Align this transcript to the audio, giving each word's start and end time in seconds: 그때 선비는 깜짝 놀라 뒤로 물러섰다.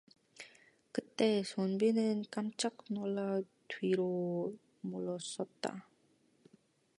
그때 0.91 1.43
선비는 1.43 2.23
깜짝 2.31 2.75
놀라 2.89 3.39
뒤로 3.67 4.57
물러섰다. 4.79 5.87